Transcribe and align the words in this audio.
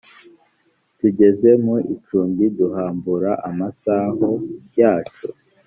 tugeze 0.99 1.49
mu 1.65 1.75
icumbi 1.95 2.45
duhambura 2.57 3.31
amasaho 3.49 4.27
yacu 4.79 5.27